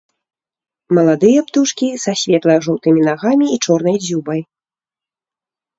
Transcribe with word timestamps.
Маладыя 0.99 1.41
птушкі 1.49 1.87
са 2.05 2.11
светла-жоўтымі 2.23 3.01
нагамі 3.09 3.45
і 3.55 3.61
чорнай 3.69 3.97
дзюбай. 4.09 4.41